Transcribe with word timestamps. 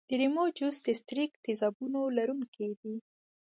د 0.09 0.11
لیمو 0.21 0.45
جوس 0.57 0.77
د 0.85 0.87
ستریک 0.99 1.31
تیزابونو 1.45 1.99
لرونکی 2.17 2.69
دی. 2.81 2.95